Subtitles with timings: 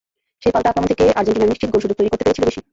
[0.43, 2.61] সেই পাল্টা আক্রমণ থেকে আর্জেন্টিনাই নিশ্চিত গোলসুযোগ তৈরি করতে পেরেছিল বেশি।